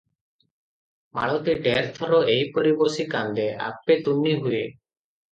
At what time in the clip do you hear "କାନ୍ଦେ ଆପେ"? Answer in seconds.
3.11-3.99